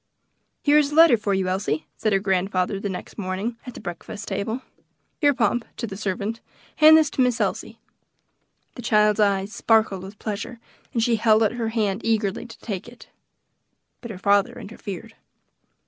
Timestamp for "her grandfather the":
2.11-2.89